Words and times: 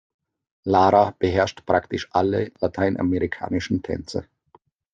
Lara 0.63 1.13
beherrscht 1.19 1.63
praktisch 1.63 2.07
alle 2.09 2.51
lateinamerikanischen 2.59 3.83
Tänze. 3.83 4.27